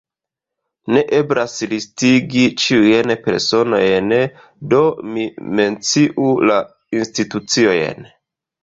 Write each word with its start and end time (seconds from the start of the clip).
Ne 0.95 1.03
eblas 1.17 1.57
listigi 1.73 2.47
ĉiujn 2.63 3.15
personojn, 3.27 4.11
do 4.73 4.83
mi 5.13 5.29
menciu 5.61 6.35
la 6.53 6.61
instituciojn. 7.03 8.15